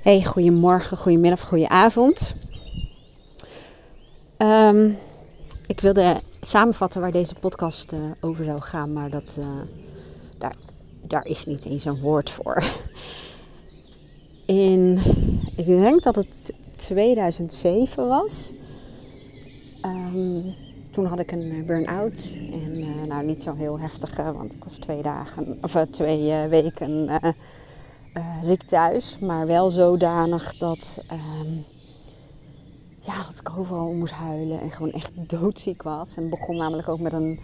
[0.00, 2.32] Hey, goedemorgen, goedemiddag, goedenavond.
[4.38, 4.96] Um,
[5.66, 9.62] ik wilde samenvatten waar deze podcast uh, over zou gaan, maar dat, uh,
[10.38, 10.54] daar,
[11.08, 12.64] daar is niet eens een woord voor.
[14.46, 14.98] In,
[15.56, 18.52] ik denk dat het 2007 was.
[19.84, 20.54] Um,
[20.90, 22.36] toen had ik een burn-out.
[22.52, 27.10] En nou, niet zo heel heftige, want ik was twee dagen, of twee weken
[28.42, 31.58] ziek thuis, maar wel zodanig dat, uh,
[33.00, 36.16] ja, dat ik overal moest huilen en gewoon echt doodziek was.
[36.16, 37.40] En begon namelijk ook met een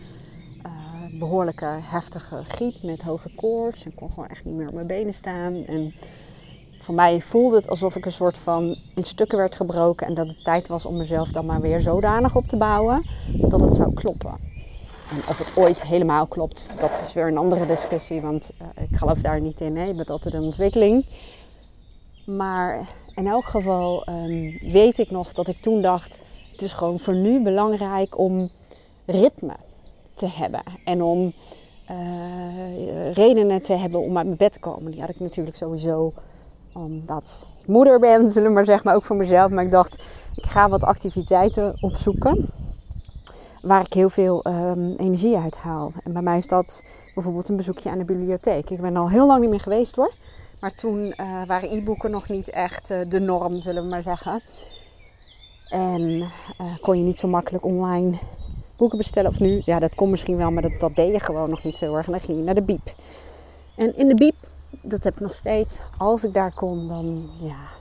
[0.66, 3.84] uh, behoorlijke heftige griep met hoge koorts.
[3.84, 5.55] En kon gewoon echt niet meer op mijn benen staan.
[5.55, 5.95] En
[6.80, 10.29] voor mij voelde het alsof ik een soort van in stukken werd gebroken en dat
[10.29, 13.02] het tijd was om mezelf dan maar weer zodanig op te bouwen
[13.38, 14.55] dat het zou kloppen.
[15.28, 19.19] Of het ooit helemaal klopt, dat is weer een andere discussie, want uh, ik geloof
[19.19, 19.77] daar niet in.
[19.77, 19.84] Hè?
[19.84, 21.06] Je bent altijd een ontwikkeling.
[22.24, 26.99] Maar in elk geval um, weet ik nog dat ik toen dacht: het is gewoon
[26.99, 28.49] voor nu belangrijk om
[29.07, 29.57] ritme
[30.10, 31.32] te hebben en om
[31.90, 34.90] uh, redenen te hebben om uit mijn bed te komen.
[34.90, 36.12] Die had ik natuurlijk sowieso
[36.74, 39.51] omdat ik moeder ben, zullen we maar zeggen, maar ook voor mezelf.
[39.51, 40.02] Maar ik dacht,
[40.37, 42.49] ik ga wat activiteiten opzoeken
[43.62, 45.93] waar ik heel veel um, energie uit haal.
[46.04, 48.71] En bij mij is dat bijvoorbeeld een bezoekje aan de bibliotheek.
[48.71, 50.12] Ik ben al heel lang niet meer geweest hoor.
[50.60, 54.43] Maar toen uh, waren e-boeken nog niet echt uh, de norm, zullen we maar zeggen.
[55.68, 56.27] En uh,
[56.80, 58.18] kon je niet zo makkelijk online
[58.77, 59.30] boeken bestellen.
[59.30, 61.79] Of nu, ja, dat kon misschien wel, maar dat, dat deed je gewoon nog niet
[61.79, 62.07] zo erg.
[62.07, 62.95] En dan ging je naar de biep.
[63.77, 64.37] En in de biep,
[64.82, 65.81] dat heb ik nog steeds.
[65.99, 67.75] Als ik daar kon, dan ja,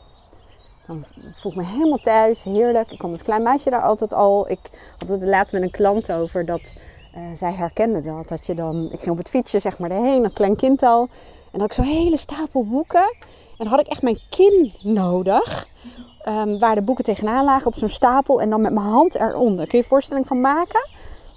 [0.88, 1.04] dan
[1.36, 2.92] voel ik me helemaal thuis, heerlijk.
[2.92, 4.50] Ik kwam als klein meisje daar altijd al.
[4.50, 4.60] Ik
[4.98, 6.74] had het laatst met een klant over dat
[7.16, 8.28] uh, zij herkende dat.
[8.28, 11.08] Dat je dan, ik ging op het fietsje zeg maar erheen als klein kind al.
[11.52, 13.16] En had ik zo'n hele stapel boeken.
[13.58, 15.68] En had ik echt mijn kin nodig.
[16.28, 18.42] Um, waar de boeken tegenaan lagen op zo'n stapel.
[18.42, 19.68] En dan met mijn hand eronder.
[19.68, 20.90] Kun je je voorstelling van maken?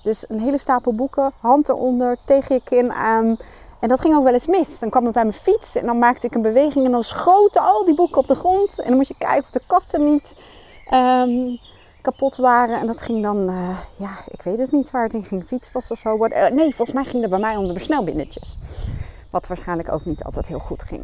[0.03, 3.37] Dus een hele stapel boeken, hand eronder, tegen je kin aan.
[3.81, 4.79] En dat ging ook wel eens mis.
[4.79, 7.63] Dan kwam ik bij mijn fiets en dan maakte ik een beweging en dan schoten
[7.63, 8.79] al die boeken op de grond.
[8.79, 10.37] En dan moest je kijken of de katten niet
[10.95, 11.59] um,
[12.03, 12.81] kapot waren.
[12.81, 15.91] En dat ging dan, uh, ja, ik weet het niet waar het in ging, fietstas
[15.91, 16.27] of zo.
[16.27, 18.57] Uh, nee, volgens mij ging dat bij mij onder de snelbindertjes.
[19.31, 21.03] Wat waarschijnlijk ook niet altijd heel goed ging.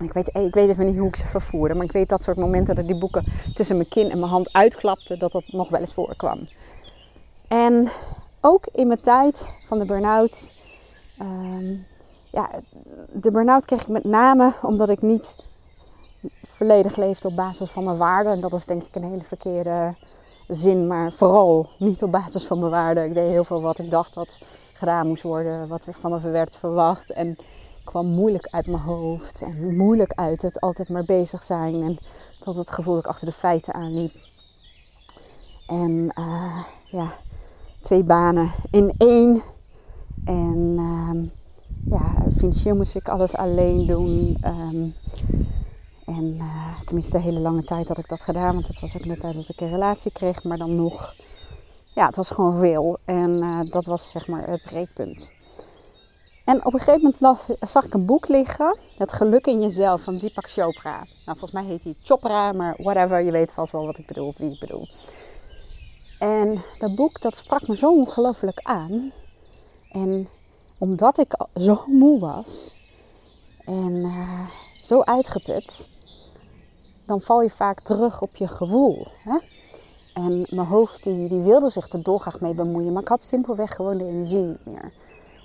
[0.00, 2.36] Ik weet, ik weet even niet hoe ik ze vervoerde, maar ik weet dat soort
[2.36, 3.24] momenten dat die boeken
[3.54, 6.48] tussen mijn kin en mijn hand uitklapten, dat dat nog wel eens voorkwam.
[7.48, 7.88] En
[8.40, 10.52] ook in mijn tijd van de burn-out
[11.20, 11.86] Um,
[12.30, 12.50] ja,
[13.12, 15.36] de burn-out kreeg ik met name omdat ik niet
[16.46, 18.32] volledig leefde op basis van mijn waarden.
[18.32, 19.94] En dat is denk ik een hele verkeerde
[20.48, 23.04] zin, maar vooral niet op basis van mijn waarden.
[23.04, 24.38] Ik deed heel veel wat ik dacht dat
[24.72, 27.10] gedaan moest worden, wat van me werd verwacht.
[27.10, 27.36] En
[27.84, 31.82] kwam moeilijk uit mijn hoofd en moeilijk uit het altijd maar bezig zijn.
[31.82, 31.98] En
[32.38, 34.14] tot het gevoel dat ik achter de feiten aanliep.
[35.66, 37.12] En uh, ja,
[37.80, 39.42] twee banen in één
[40.24, 41.30] en um,
[41.90, 44.38] ja, financieel moest ik alles alleen doen.
[44.44, 44.94] Um,
[46.06, 48.54] en uh, tenminste, de hele lange tijd had ik dat gedaan.
[48.54, 50.44] Want het was ook de tijd dat ik een relatie kreeg.
[50.44, 51.14] Maar dan nog,
[51.94, 52.98] ja, het was gewoon veel.
[53.04, 55.30] En uh, dat was zeg maar het breekpunt.
[56.44, 58.78] En op een gegeven moment las, zag ik een boek liggen.
[58.96, 60.96] Het geluk in jezelf van Deepak Chopra.
[60.96, 63.24] Nou, volgens mij heet hij Chopra, maar whatever.
[63.24, 64.88] Je weet vast wel wat ik bedoel, wie ik bedoel.
[66.18, 69.12] En dat boek, dat sprak me zo ongelooflijk aan.
[69.94, 70.28] En
[70.78, 72.76] omdat ik zo moe was
[73.64, 74.48] en uh,
[74.82, 75.88] zo uitgeput,
[77.06, 79.06] dan val je vaak terug op je gevoel.
[79.24, 79.38] Hè?
[80.14, 83.74] En mijn hoofd die, die wilde zich er dolgraag mee bemoeien, maar ik had simpelweg
[83.74, 84.92] gewoon de energie niet meer.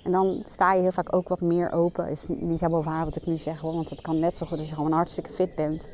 [0.04, 2.08] En dan sta je heel vaak ook wat meer open.
[2.08, 4.68] Is niet helemaal waar wat ik nu zeg, want het kan net zo goed als
[4.68, 5.90] je gewoon hartstikke fit bent.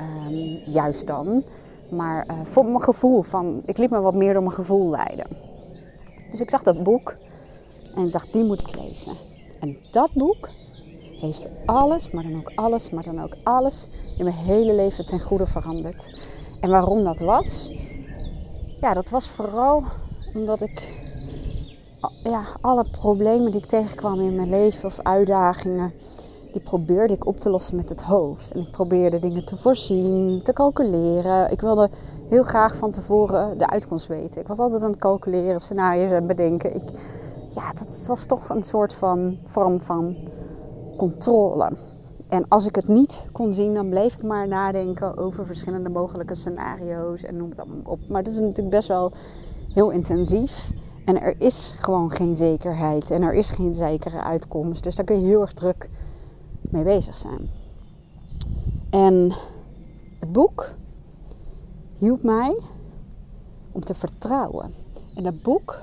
[0.00, 0.34] Um,
[0.72, 1.44] juist dan.
[1.90, 5.26] Maar uh, voor mijn gevoel van, ik liet me wat meer door mijn gevoel leiden.
[6.30, 7.14] Dus ik zag dat boek
[7.94, 9.16] en ik dacht, die moet ik lezen.
[9.60, 10.48] En dat boek
[11.20, 13.88] heeft alles, maar dan ook alles, maar dan ook alles
[14.18, 16.10] in mijn hele leven ten goede veranderd.
[16.60, 17.72] En waarom dat was?
[18.80, 19.82] Ja, dat was vooral
[20.34, 21.00] omdat ik
[22.22, 25.92] ja, alle problemen die ik tegenkwam in mijn leven of uitdagingen,
[26.52, 28.54] die probeerde ik op te lossen met het hoofd.
[28.54, 31.50] En ik probeerde dingen te voorzien, te calculeren.
[31.50, 31.90] Ik wilde
[32.28, 34.40] heel graag van tevoren de uitkomst weten.
[34.40, 36.74] Ik was altijd aan het calculeren, scenario's en bedenken.
[36.74, 36.90] Ik,
[37.54, 40.16] ja, dat was toch een soort van vorm van
[40.96, 41.76] controle.
[42.28, 46.34] En als ik het niet kon zien, dan bleef ik maar nadenken over verschillende mogelijke
[46.34, 48.08] scenario's en noem het allemaal op.
[48.08, 49.12] Maar het is natuurlijk best wel
[49.72, 50.70] heel intensief.
[51.04, 54.82] En er is gewoon geen zekerheid en er is geen zekere uitkomst.
[54.82, 55.90] Dus daar kun je heel erg druk
[56.60, 57.50] mee bezig zijn.
[58.90, 59.32] En
[60.18, 60.74] het boek
[61.96, 62.60] hielp mij
[63.72, 64.74] om te vertrouwen.
[65.14, 65.82] En dat boek,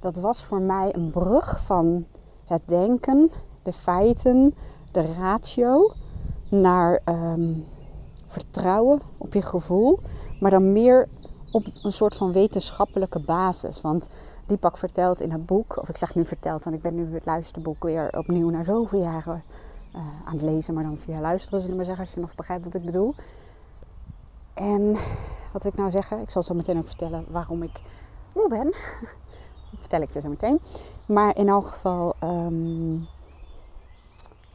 [0.00, 2.06] dat was voor mij een brug van
[2.44, 3.30] het denken,
[3.62, 4.54] de feiten,
[4.92, 5.92] de ratio
[6.48, 7.52] naar ehm,
[8.26, 9.98] vertrouwen op je gevoel,
[10.40, 11.08] maar dan meer
[11.52, 13.80] op een soort van wetenschappelijke basis.
[13.80, 14.08] Want
[14.46, 17.26] Deepak vertelt in het boek, of ik zeg nu verteld, want ik ben nu het
[17.26, 19.42] luisterboek weer opnieuw na zoveel jaren
[19.94, 22.34] uh, aan het lezen, maar dan via luisteren, zullen we maar zeggen, als je nog
[22.34, 23.14] begrijpt wat ik bedoel.
[24.54, 24.96] En
[25.52, 26.20] wat wil ik nou zeggen?
[26.20, 27.80] Ik zal zo meteen ook vertellen waarom ik
[28.32, 28.74] moe ben.
[29.78, 30.60] vertel ik je zo meteen.
[31.06, 33.06] Maar in elk geval, um,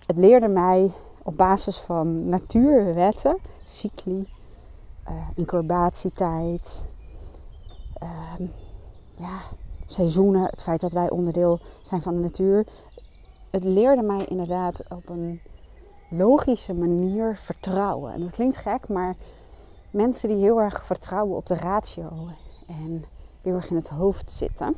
[0.06, 0.92] het leerde mij
[1.24, 4.28] op basis van natuurwetten, cycli,
[5.10, 6.88] uh, incubatietijd,
[8.04, 8.48] uh,
[9.16, 9.40] ja,
[9.88, 12.66] seizoenen, het feit dat wij onderdeel zijn van de natuur.
[13.50, 15.42] Het leerde mij inderdaad op een
[16.10, 18.14] logische manier vertrouwen.
[18.14, 19.16] En dat klinkt gek, maar
[19.92, 22.28] mensen die heel erg vertrouwen op de ratio
[22.68, 23.06] en
[23.42, 24.76] heel erg in het hoofd zitten.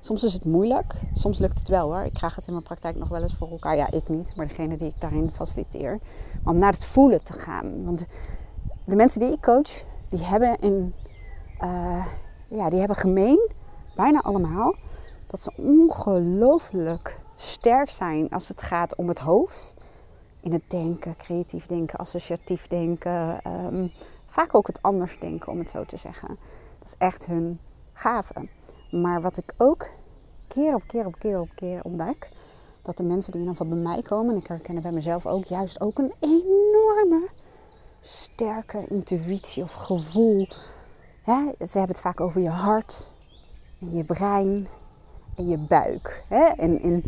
[0.00, 2.02] Soms is het moeilijk, soms lukt het wel hoor.
[2.02, 3.76] Ik krijg het in mijn praktijk nog wel eens voor elkaar.
[3.76, 5.98] Ja, ik niet, maar degene die ik daarin faciliteer.
[6.44, 7.84] Om naar het voelen te gaan.
[7.84, 8.06] Want
[8.84, 10.94] de mensen die ik coach, die hebben, in,
[11.60, 12.06] uh,
[12.48, 13.50] ja, die hebben gemeen,
[13.94, 14.74] bijna allemaal,
[15.26, 19.76] dat ze ongelooflijk sterk zijn als het gaat om het hoofd.
[20.40, 23.40] In het denken, creatief denken, associatief denken.
[23.46, 23.92] Um,
[24.26, 26.28] vaak ook het anders denken, om het zo te zeggen.
[26.78, 27.60] Dat is echt hun
[27.92, 28.34] gave.
[28.90, 29.88] Maar wat ik ook
[30.48, 32.28] keer op keer op keer op keer ontdek,
[32.82, 35.26] dat de mensen die in ieder geval bij mij komen, en ik herken bij mezelf
[35.26, 37.28] ook, juist ook een enorme
[38.02, 40.48] sterke intuïtie of gevoel.
[41.22, 41.42] Hè?
[41.58, 43.12] Ze hebben het vaak over je hart,
[43.78, 44.68] je brein
[45.36, 46.24] en je buik.
[46.28, 46.44] Hè?
[46.44, 47.02] En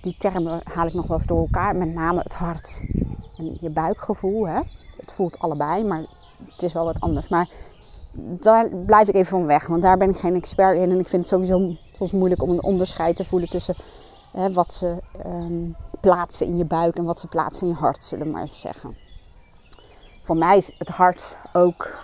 [0.00, 2.86] die termen haal ik nog wel eens door elkaar, met name het hart
[3.38, 4.48] en je buikgevoel.
[4.48, 4.60] Hè?
[4.96, 6.04] Het voelt allebei, maar
[6.50, 7.28] het is wel wat anders.
[7.28, 7.48] Maar
[8.12, 10.90] daar blijf ik even van weg, want daar ben ik geen expert in.
[10.90, 13.74] En ik vind het sowieso soms moeilijk om een onderscheid te voelen tussen
[14.32, 15.68] hè, wat ze um,
[16.00, 18.56] plaatsen in je buik en wat ze plaatsen in je hart, zullen we maar even
[18.56, 18.96] zeggen.
[20.22, 21.98] Voor mij is het hart ook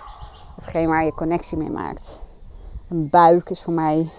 [0.57, 2.23] hetgeen waar je connectie mee maakt.
[2.89, 4.11] Een buik is voor mij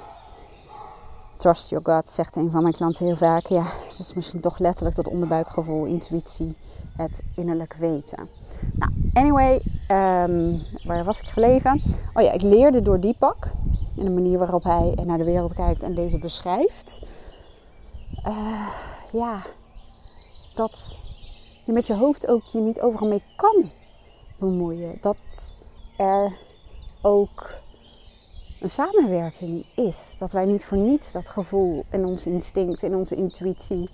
[1.39, 3.45] trust your gut, zegt een van mijn klanten heel vaak.
[3.45, 6.55] Ja, dat is misschien toch letterlijk dat onderbuikgevoel, intuïtie,
[6.95, 8.29] het innerlijk weten.
[8.75, 11.81] Nou, anyway, um, waar was ik gebleven?
[12.13, 13.51] Oh ja, ik leerde door Deepak.
[13.95, 17.01] In de manier waarop hij naar de wereld kijkt en deze beschrijft.
[18.27, 18.67] Uh,
[19.11, 19.41] ja,
[20.55, 20.99] dat
[21.65, 23.69] je met je hoofd ook je niet overal mee kan
[24.37, 24.97] bemoeien.
[25.01, 25.17] Dat
[25.97, 26.37] er
[27.01, 27.58] ook
[28.59, 30.15] een samenwerking is.
[30.19, 33.89] Dat wij niet voor niets dat gevoel en ons instinct en onze intuïtie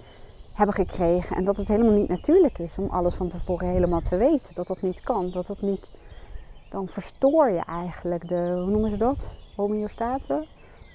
[0.53, 1.35] hebben gekregen.
[1.35, 4.55] En dat het helemaal niet natuurlijk is om alles van tevoren helemaal te weten.
[4.55, 5.31] Dat dat niet kan.
[5.31, 5.91] Dat dat niet.
[6.69, 9.33] Dan verstoor je eigenlijk de, hoe noemen ze dat?
[9.55, 10.47] Homeostase?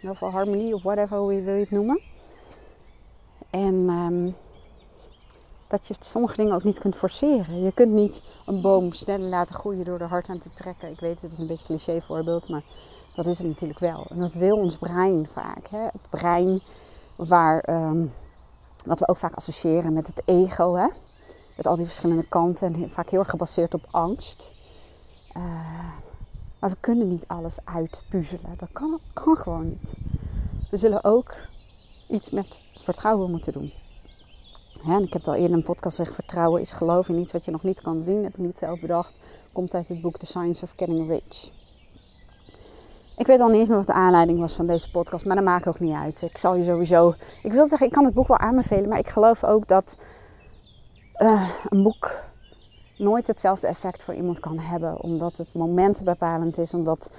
[0.02, 2.00] In geval harmonie of whatever, hoe wil je het noemen.
[3.50, 4.34] En um,
[5.70, 7.62] dat je sommige dingen ook niet kunt forceren.
[7.62, 10.90] Je kunt niet een boom sneller laten groeien door er hard aan te trekken.
[10.90, 12.62] Ik weet, het is een beetje een cliché voorbeeld, maar
[13.14, 14.06] dat is het natuurlijk wel.
[14.08, 15.68] En dat wil ons brein vaak.
[15.70, 15.82] Hè?
[15.82, 16.62] Het brein
[17.16, 18.12] waar, um,
[18.86, 20.74] wat we ook vaak associëren met het ego.
[20.74, 20.86] Hè?
[21.56, 24.52] Met al die verschillende kanten en vaak heel erg gebaseerd op angst.
[25.36, 25.42] Uh,
[26.58, 28.54] maar we kunnen niet alles uitpuzzelen.
[28.56, 29.94] Dat kan, kan gewoon niet.
[30.70, 31.34] We zullen ook
[32.08, 33.72] iets met vertrouwen moeten doen.
[34.86, 37.32] En ik heb het al eerder in een podcast gezegd: vertrouwen is geloven in iets
[37.32, 38.22] wat je nog niet kan zien.
[38.22, 39.14] Heb ik niet zelf bedacht.
[39.52, 41.50] Komt uit het boek The Science of Getting Rich.
[43.20, 45.44] Ik weet al niet eens meer wat de aanleiding was van deze podcast, maar dat
[45.44, 46.22] maakt ook niet uit.
[46.22, 47.14] Ik zal je sowieso.
[47.42, 49.98] Ik wil zeggen, ik kan het boek wel aanbevelen, maar ik geloof ook dat
[51.18, 52.22] uh, een boek
[52.96, 57.10] nooit hetzelfde effect voor iemand kan hebben, omdat het moment bepalend is, omdat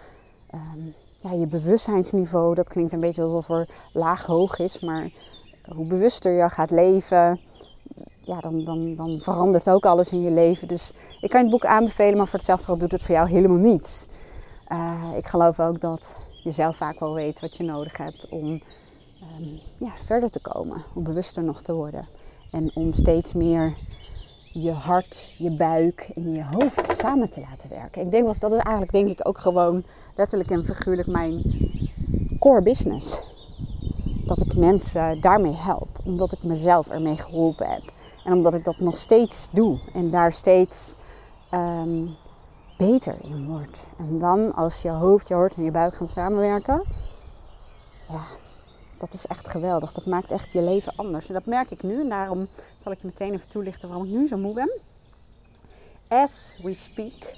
[0.54, 5.10] um, ja, je bewustzijnsniveau, dat klinkt een beetje alsof er laag hoog is, maar
[5.76, 7.40] hoe bewuster je gaat leven,
[8.20, 10.68] ja, dan, dan, dan verandert ook alles in je leven.
[10.68, 13.58] Dus ik kan het boek aanbevelen, maar voor hetzelfde geld doet het voor jou helemaal
[13.58, 14.10] niets.
[14.72, 18.48] Uh, ik geloof ook dat je zelf vaak wel weet wat je nodig hebt om
[19.40, 20.84] um, ja, verder te komen.
[20.94, 22.08] Om bewuster nog te worden.
[22.52, 23.74] En om steeds meer
[24.54, 28.02] je hart, je buik en je hoofd samen te laten werken.
[28.02, 29.84] Ik denk dat is eigenlijk denk ik ook gewoon
[30.16, 31.44] letterlijk en figuurlijk mijn
[32.40, 33.22] core business.
[34.26, 35.90] Dat ik mensen daarmee help.
[36.04, 37.84] Omdat ik mezelf ermee geholpen heb.
[38.24, 39.80] En omdat ik dat nog steeds doe.
[39.94, 40.96] En daar steeds
[41.54, 42.16] um,
[42.90, 43.88] beter in wordt.
[43.98, 46.84] En dan als je hoofd, je hart en je buik gaan samenwerken.
[48.10, 48.22] Ja,
[48.98, 49.94] dat is echt geweldig.
[49.94, 51.28] Dat maakt echt je leven anders.
[51.28, 52.00] En dat merk ik nu.
[52.00, 52.48] En daarom
[52.78, 54.72] zal ik je meteen even toelichten waarom ik nu zo moe ben.
[56.08, 57.36] as we speak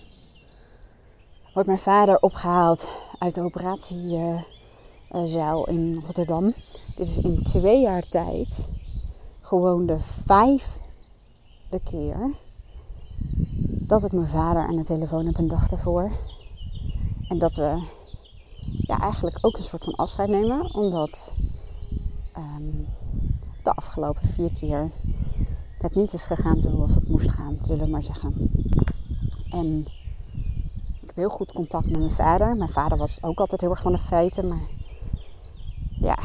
[1.54, 2.88] wordt mijn vader opgehaald
[3.20, 6.54] uit de operatiezaal in Rotterdam.
[6.96, 8.68] Dit is in twee jaar tijd
[9.42, 12.32] gewoon de vijfde keer
[13.88, 16.12] dat ik mijn vader aan de telefoon heb een dag ervoor.
[17.28, 17.84] En dat we
[18.70, 20.74] ja, eigenlijk ook een soort van afscheid nemen.
[20.74, 21.34] Omdat
[22.34, 22.84] ehm,
[23.64, 24.92] de afgelopen vier keer
[25.78, 28.52] het niet is gegaan zoals het moest gaan, zullen we maar zeggen.
[29.50, 29.88] En
[31.02, 32.56] ik heb heel goed contact met mijn vader.
[32.56, 34.68] Mijn vader was ook altijd heel erg van de feiten, maar
[36.00, 36.18] ja,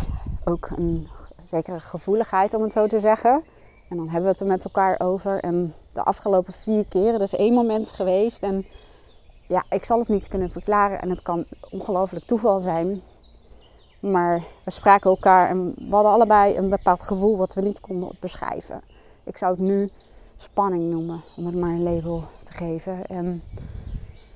[0.45, 1.09] ook een
[1.45, 3.43] zekere gevoeligheid om het zo te zeggen.
[3.89, 5.41] En dan hebben we het er met elkaar over.
[5.41, 8.43] En de afgelopen vier keren, er is één moment geweest.
[8.43, 8.67] En
[9.47, 11.01] ja, ik zal het niet kunnen verklaren.
[11.01, 13.03] En het kan ongelooflijk toeval zijn.
[14.01, 18.11] Maar we spraken elkaar en we hadden allebei een bepaald gevoel wat we niet konden
[18.21, 18.81] beschrijven.
[19.25, 19.91] Ik zou het nu
[20.37, 23.07] spanning noemen, om het maar een label te geven.
[23.07, 23.43] En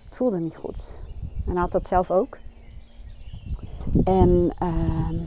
[0.05, 0.87] het voelde niet goed.
[1.47, 2.39] En hij had dat zelf ook.
[4.05, 5.21] En uh,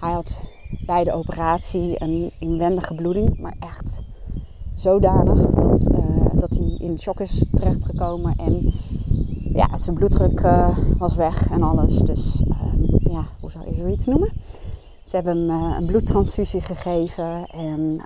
[0.00, 0.40] hij had
[0.86, 4.02] bij de operatie een inwendige bloeding, maar echt
[4.74, 8.34] zodanig dat, uh, dat hij in shock is terechtgekomen.
[8.36, 8.72] En
[9.54, 11.98] ja, zijn bloeddruk uh, was weg en alles.
[11.98, 14.30] Dus uh, ja, hoe zou je zoiets noemen?
[15.06, 18.00] Ze hebben hem een bloedtransfusie gegeven en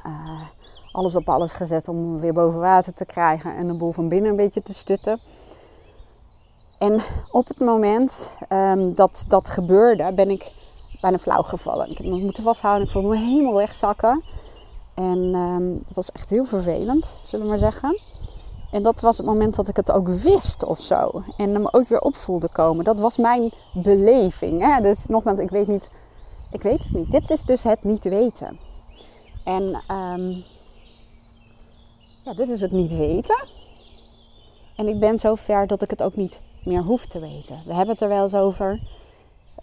[0.92, 4.08] alles op alles gezet om hem weer boven water te krijgen en de boel van
[4.08, 5.20] binnen een beetje te stutten.
[6.78, 10.52] En op het moment um, dat dat gebeurde, ben ik
[11.00, 11.90] bijna flauw gevallen.
[11.90, 12.86] Ik heb me moeten vasthouden.
[12.86, 14.22] Ik voelde me helemaal wegzakken.
[14.96, 18.00] En um, het was echt heel vervelend, zullen we maar zeggen.
[18.70, 21.22] En dat was het moment dat ik het ook wist of zo.
[21.36, 22.84] En me ook weer op voelde komen.
[22.84, 24.60] Dat was mijn beleving.
[24.62, 24.80] Hè?
[24.80, 25.90] Dus nogmaals, ik weet niet.
[26.50, 27.10] Ik weet het niet.
[27.10, 28.58] Dit is dus het niet weten.
[29.44, 30.44] En um,
[32.24, 33.46] ja, dit is het niet weten.
[34.76, 37.62] En ik ben zo ver dat ik het ook niet meer hoef te weten.
[37.64, 38.80] We hebben het er wel eens over.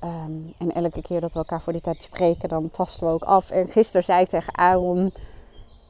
[0.04, 3.24] Um, en elke keer dat we elkaar voor die tijd spreken, dan tasten we ook
[3.24, 3.52] af.
[3.52, 5.14] En gisteren zei ik tegen Aaron,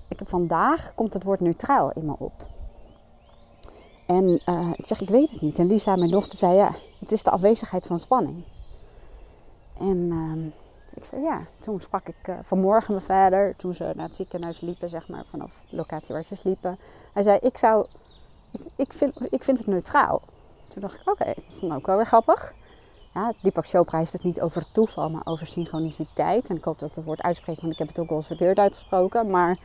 [0.07, 2.33] ik vandaag komt het woord neutraal in me op.
[4.07, 5.59] En uh, ik zeg, ik weet het niet.
[5.59, 8.43] En Lisa, mijn dochter, zei, ja, het is de afwezigheid van spanning.
[9.79, 10.45] En uh,
[10.93, 11.45] ik zei, ja.
[11.59, 15.25] Toen sprak ik uh, vanmorgen mijn vader, toen ze naar het ziekenhuis liepen, zeg maar,
[15.25, 16.79] vanaf de locatie waar ze sliepen.
[17.13, 17.85] Hij zei, ik zou,
[18.75, 20.21] ik, vind, ik vind het neutraal.
[20.67, 22.53] Toen dacht ik, oké, dat is dan ook wel weer grappig.
[23.13, 26.47] Ja, Deepak Chopra heeft het niet over toeval, maar over synchroniciteit.
[26.47, 28.57] En ik hoop dat het woord uitspreekt, want ik heb het ook wel eens verkeerd
[28.57, 29.29] uitgesproken.
[29.29, 29.57] Maar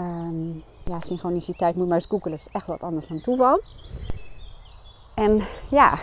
[0.00, 2.38] um, ja, synchroniciteit moet maar eens googelen.
[2.38, 3.60] is echt wat anders dan toeval.
[5.14, 5.98] En ja,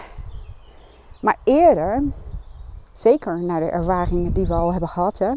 [1.21, 2.03] maar eerder,
[2.93, 5.31] zeker naar de ervaringen die we al hebben gehad, hè,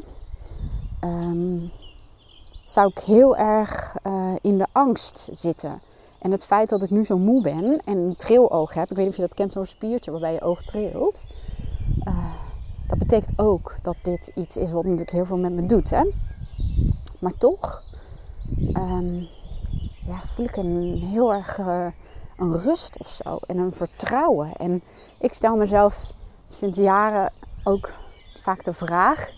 [1.05, 1.71] um,
[2.65, 5.81] zou ik heel erg uh, in de angst zitten.
[6.19, 9.05] En het feit dat ik nu zo moe ben en een triloog heb, ik weet
[9.05, 11.27] niet of je dat kent, zo'n spiertje waarbij je oog trilt.
[12.91, 15.91] Dat betekent ook dat dit iets is wat natuurlijk heel veel met me doet.
[15.91, 16.05] Hè?
[17.19, 17.83] Maar toch
[18.75, 19.29] um,
[20.07, 21.87] ja, voel ik een heel erg uh,
[22.37, 24.57] een rust of zo en een vertrouwen.
[24.57, 24.83] En
[25.19, 26.13] ik stel mezelf
[26.47, 27.33] sinds jaren
[27.65, 27.95] ook
[28.41, 29.31] vaak de vraag: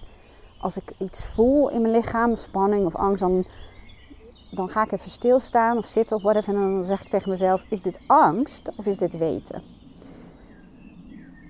[0.60, 3.44] als ik iets voel in mijn lichaam, spanning of angst, dan
[4.50, 6.54] dan ga ik even stilstaan of zitten of whatever.
[6.54, 9.62] En dan zeg ik tegen mezelf: is dit angst of is dit weten?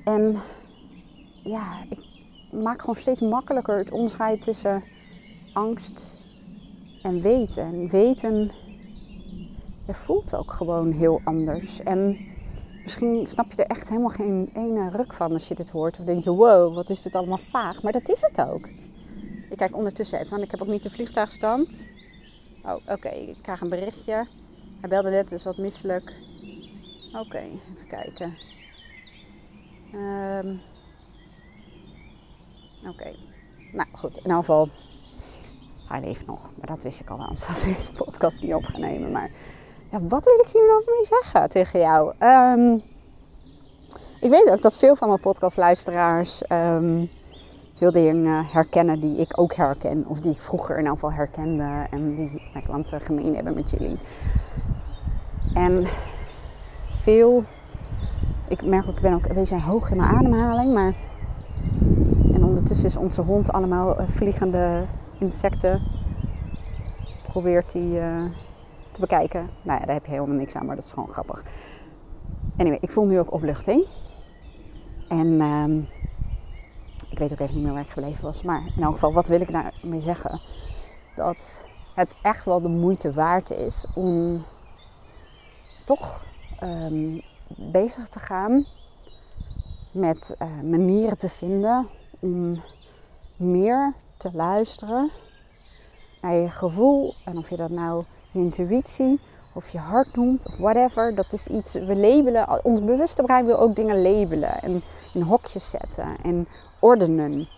[0.04, 0.36] En
[1.42, 1.98] ja, ik
[2.52, 4.82] maak gewoon steeds makkelijker het onderscheid tussen
[5.52, 6.16] angst
[7.02, 7.64] en weten.
[7.64, 8.50] En weten,
[9.86, 11.80] je voelt ook gewoon heel anders.
[11.80, 12.18] En
[12.82, 15.98] misschien snap je er echt helemaal geen ene ruk van als je dit hoort.
[15.98, 17.82] Of denk je, wow, wat is dit allemaal vaag.
[17.82, 18.68] Maar dat is het ook.
[19.50, 21.88] Ik kijk ondertussen even, want ik heb ook niet de vliegtuigstand.
[22.64, 23.08] Oh, oké.
[23.08, 24.26] Ik krijg een berichtje.
[24.80, 26.12] Hij belde net, is wat misselijk.
[27.12, 28.38] Oké, even kijken.
[29.94, 30.60] Um,
[32.88, 33.14] oké.
[33.72, 34.68] Nou goed, in ieder geval.
[35.88, 36.40] Hij leeft nog.
[36.40, 39.12] Maar dat wist ik al, anders had deze podcast niet op gaan nemen.
[39.12, 39.30] Maar
[39.90, 42.12] ja, wat wil ik hier nou mee zeggen tegen jou?
[42.18, 42.82] Um,
[44.20, 47.08] ik weet ook dat veel van mijn podcastluisteraars um,
[47.72, 50.04] veel dingen herkennen die ik ook herken.
[50.06, 51.86] Of die ik vroeger in elk geval herkende.
[51.90, 53.98] En die mijn klanten gemeen hebben met jullie.
[55.54, 55.86] En
[57.00, 57.44] veel...
[58.48, 60.74] Ik merk ook, ik ben ook een beetje hoog in mijn ademhaling.
[60.74, 60.94] Maar...
[62.42, 64.84] En ondertussen is onze hond allemaal eh, vliegende
[65.18, 65.82] insecten.
[67.22, 68.24] Probeert hij uh,
[68.92, 69.50] te bekijken.
[69.62, 71.42] Nou ja, daar heb je helemaal niks aan, maar dat is gewoon grappig.
[72.56, 73.86] Anyway, ik voel nu ook opluchting.
[75.08, 75.26] En...
[75.26, 75.64] Uh,
[77.10, 78.42] ik weet ook even niet meer waar ik gebleven was.
[78.42, 80.40] Maar in elk geval, wat wil ik daarmee zeggen?
[81.16, 84.42] Dat het echt wel de moeite waard is om
[85.84, 86.24] toch
[86.58, 87.20] ehm,
[87.72, 88.66] bezig te gaan
[89.92, 91.86] met uh, manieren te vinden
[92.22, 92.62] om
[93.38, 95.10] meer te luisteren
[96.20, 97.14] naar je gevoel.
[97.24, 99.20] En of je dat nou je intuïtie
[99.52, 101.14] of je hart noemt of whatever.
[101.14, 104.82] Dat is iets, we labelen, ons bewuste brein wil ook dingen labelen en
[105.14, 106.48] in hokjes zetten en
[106.78, 107.48] ordenen.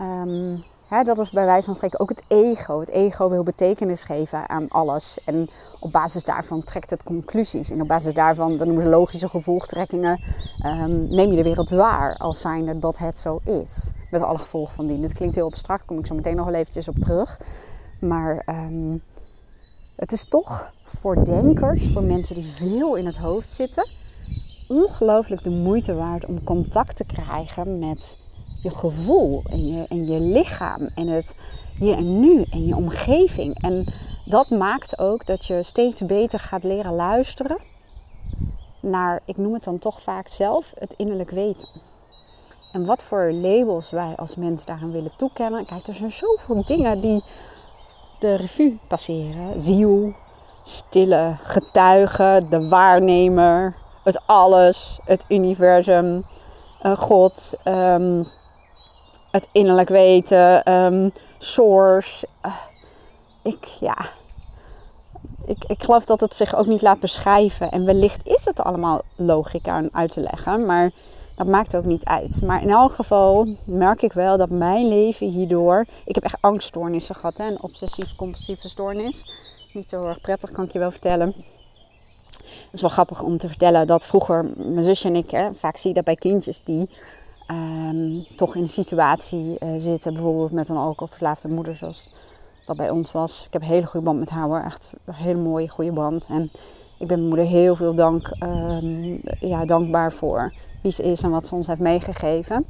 [0.00, 2.80] Um, dat is bij wijze van spreken ook het ego.
[2.80, 5.18] Het ego wil betekenis geven aan alles.
[5.24, 5.48] En
[5.80, 7.70] op basis daarvan trekt het conclusies.
[7.70, 10.20] En op basis daarvan, dan noemen ze logische gevolgtrekkingen,
[10.66, 13.92] um, neem je de wereld waar als zijnde dat het zo is.
[14.10, 15.00] Met alle gevolgen van die.
[15.00, 17.40] Dit klinkt heel abstract, kom ik zo meteen nog wel eventjes op terug.
[18.00, 19.02] Maar um,
[19.96, 23.88] het is toch voor denkers, voor mensen die veel in het hoofd zitten,
[24.68, 28.27] ongelooflijk de moeite waard om contact te krijgen met
[28.62, 31.36] je gevoel en je, en je lichaam en het
[31.78, 33.62] hier en nu en je omgeving.
[33.62, 33.86] En
[34.24, 37.60] dat maakt ook dat je steeds beter gaat leren luisteren
[38.80, 41.68] naar, ik noem het dan toch vaak zelf, het innerlijk weten.
[42.72, 45.66] En wat voor labels wij als mens daaraan willen toekennen.
[45.66, 47.22] Kijk, er zijn zoveel dingen die
[48.18, 49.60] de revue passeren.
[49.60, 50.12] Ziel,
[50.64, 53.74] stille getuige, de waarnemer,
[54.04, 56.24] het alles, het universum,
[56.82, 58.26] uh, God, um,
[59.52, 62.26] innerlijk weten, um, source.
[62.46, 62.54] Uh,
[63.42, 63.96] ik, ja,
[65.46, 67.70] ik, ik geloof dat het zich ook niet laat beschrijven.
[67.70, 70.90] En wellicht is het allemaal logica uit te leggen, maar
[71.34, 72.42] dat maakt ook niet uit.
[72.42, 75.86] Maar in elk geval merk ik wel dat mijn leven hierdoor.
[76.04, 77.46] Ik heb echt angststoornissen gehad, hè?
[77.46, 79.30] een obsessief-compulsieve stoornis.
[79.72, 81.34] Niet zo erg prettig, kan ik je wel vertellen.
[82.38, 85.76] Het is wel grappig om te vertellen dat vroeger mijn zusje en ik, hè, vaak
[85.76, 86.88] zie je dat bij kindjes die
[87.50, 92.10] um, toch in een situatie uh, zitten, bijvoorbeeld met een alcoholverslaafde moeder, zoals
[92.64, 93.44] dat bij ons was.
[93.46, 96.26] Ik heb een hele goede band met haar hoor, echt een hele mooie, goede band.
[96.28, 96.50] En
[96.98, 101.30] ik ben mijn moeder heel veel dank, um, ja, dankbaar voor wie ze is en
[101.30, 102.66] wat ze ons heeft meegegeven.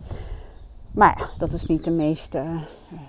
[0.90, 2.62] Maar ja, dat is niet de meest uh,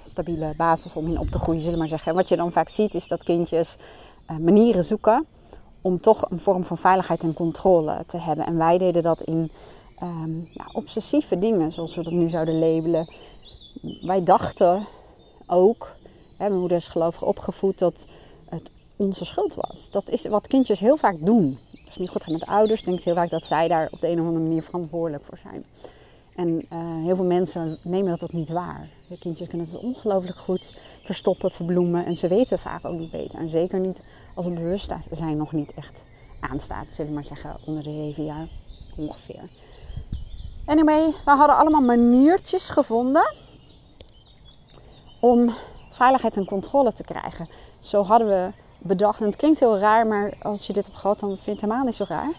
[0.04, 2.12] stabiele basis om in op te groeien, zullen we maar zeggen.
[2.12, 3.78] En wat je dan vaak ziet is dat kindjes
[4.32, 5.26] uh, manieren zoeken
[5.82, 8.46] om toch een vorm van veiligheid en controle te hebben.
[8.46, 9.52] En wij deden dat in
[10.54, 13.08] ja, obsessieve dingen, zoals we dat nu zouden labelen.
[14.02, 14.86] Wij dachten
[15.48, 15.96] ook,
[16.38, 18.08] hè, mijn moeder is gelovig opgevoed, dat
[18.50, 19.90] het onze schuld was.
[19.92, 21.58] Dat is wat kindjes heel vaak doen.
[21.72, 24.02] Als het niet goed gaat met ouders, denk ik heel vaak dat zij daar op
[24.02, 25.64] de een of andere manier verantwoordelijk voor zijn.
[26.36, 28.90] En uh, heel veel mensen nemen dat ook niet waar.
[29.08, 32.06] De kindjes kunnen het ongelooflijk goed verstoppen, verbloemen.
[32.06, 33.40] En ze weten vaak ook niet beter.
[33.40, 34.02] En zeker niet
[34.36, 36.06] als het bewustzijn nog niet echt
[36.40, 38.48] aanstaat, zullen we maar zeggen, onder de zeven jaar
[38.96, 39.50] ongeveer.
[40.69, 43.34] Anyway, we hadden allemaal maniertjes gevonden
[45.19, 45.53] om
[45.91, 47.49] veiligheid en controle te krijgen.
[47.79, 51.19] Zo hadden we bedacht, en het klinkt heel raar, maar als je dit hebt gehad,
[51.19, 52.32] dan vind je het helemaal niet zo raar.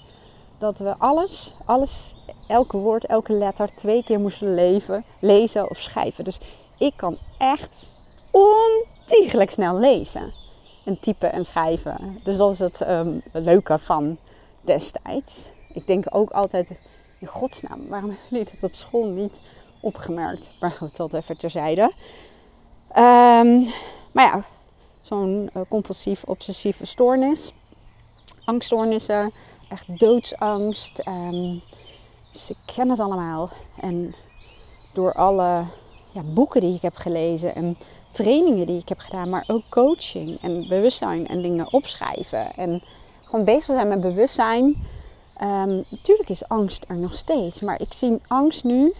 [0.58, 2.14] Dat we alles, alles,
[2.48, 4.54] elke woord, elke letter twee keer moesten
[5.20, 6.24] lezen of schrijven.
[6.24, 6.38] Dus
[6.78, 7.90] ik kan echt
[8.30, 10.32] ontiegelijk snel lezen.
[10.84, 12.18] En typen en schrijven.
[12.22, 14.18] Dus dat is het um, leuke van
[14.64, 15.50] destijds.
[15.72, 16.80] Ik denk ook altijd,
[17.20, 19.40] in godsnaam, waarom hebben jullie dat op school niet
[19.80, 20.50] opgemerkt?
[20.61, 21.83] Maar goed, dat even terzijde.
[22.96, 23.68] Um,
[24.12, 24.44] maar ja,
[25.02, 27.52] zo'n uh, compulsief obsessieve stoornis.
[28.44, 29.33] Angststoornissen,
[29.68, 31.02] echt doodsangst.
[31.09, 31.62] Um,
[32.33, 33.50] dus ik ken het allemaal.
[33.80, 34.14] En
[34.92, 35.64] door alle
[36.12, 37.76] ja, boeken die ik heb gelezen en
[38.12, 42.54] trainingen die ik heb gedaan, maar ook coaching en bewustzijn en dingen opschrijven.
[42.54, 42.83] En
[43.24, 44.87] gewoon bezig zijn met bewustzijn.
[45.90, 48.94] Natuurlijk is angst er nog steeds, maar ik zie angst nu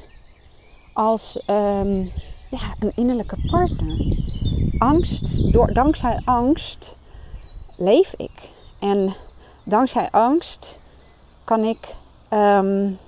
[0.93, 2.11] als um,
[2.51, 4.17] ja, een innerlijke partner.
[4.79, 6.97] Angst, door, dankzij angst
[7.77, 8.49] leef ik.
[8.81, 9.15] En
[9.65, 10.81] dankzij angst
[11.45, 11.95] kan ik
[12.31, 12.99] um,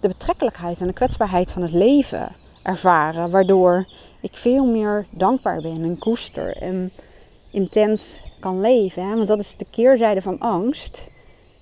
[0.00, 3.30] de betrekkelijkheid en de kwetsbaarheid van het leven ervaren.
[3.30, 3.86] Waardoor
[4.20, 6.92] ik veel meer dankbaar ben en koester en
[7.50, 9.08] intens kan leven.
[9.08, 9.14] Hè?
[9.14, 11.06] Want dat is de keerzijde van angst,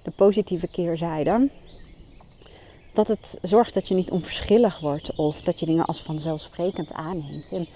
[0.05, 1.51] de positieve keerzijde.
[2.93, 7.53] Dat het zorgt dat je niet onverschillig wordt of dat je dingen als vanzelfsprekend aanneemt.
[7.53, 7.67] En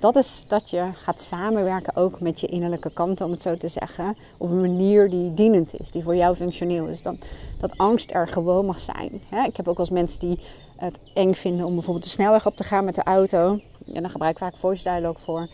[0.00, 3.68] dat is dat je gaat samenwerken ook met je innerlijke kant, om het zo te
[3.68, 4.16] zeggen.
[4.36, 7.02] Op een manier die dienend is, die voor jou functioneel is.
[7.02, 7.18] Dan,
[7.58, 9.22] dat angst er gewoon mag zijn.
[9.46, 10.38] Ik heb ook als mensen die
[10.76, 13.60] het eng vinden om bijvoorbeeld de snelweg op te gaan met de auto.
[13.92, 15.48] En dan gebruik ik vaak voice dialogue voor.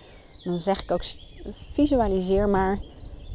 [0.44, 1.04] dan zeg ik ook,
[1.72, 2.78] visualiseer maar.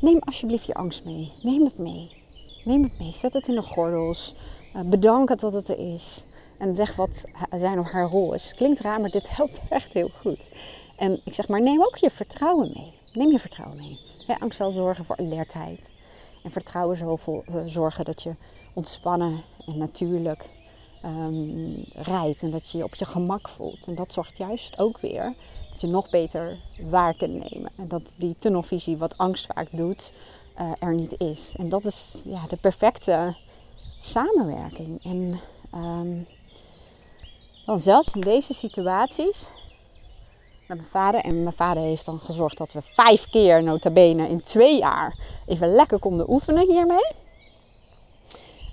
[0.02, 1.32] Neem alsjeblieft je angst mee.
[1.42, 2.19] Neem het mee.
[2.64, 3.14] Neem het mee.
[3.14, 4.36] Zet het in de gordels.
[4.76, 6.26] Uh, bedank het dat het er is.
[6.58, 8.54] En zeg wat zijn of haar rol is.
[8.56, 10.52] Klinkt raar, maar dit helpt echt heel goed.
[10.98, 12.94] En ik zeg maar, neem ook je vertrouwen mee.
[13.14, 14.38] Neem je vertrouwen mee.
[14.40, 15.96] angst zal zorgen voor alertheid.
[16.44, 17.20] En vertrouwen zal
[17.66, 18.32] zorgen dat je
[18.74, 20.50] ontspannen en natuurlijk
[21.06, 23.88] um, rijdt en dat je je op je gemak voelt.
[23.88, 25.34] En dat zorgt juist ook weer
[25.70, 26.58] dat je nog beter
[26.90, 27.72] waar kunt nemen.
[27.76, 30.14] En dat die tunnelvisie, wat angst vaak doet,
[30.60, 31.54] uh, er niet is.
[31.58, 33.36] En dat is ja, de perfecte
[34.00, 35.04] samenwerking.
[35.04, 35.40] En
[35.76, 36.28] um,
[37.66, 39.50] dan zelfs in deze situaties
[40.68, 41.22] met mijn vader.
[41.22, 45.18] En mijn vader heeft dan gezorgd dat we vijf keer, nota bene, in twee jaar
[45.46, 47.12] even lekker konden oefenen hiermee.